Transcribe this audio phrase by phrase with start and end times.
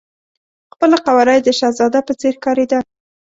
[0.73, 2.79] خپله قواره یې د شهزاده په څېر ښکارېده.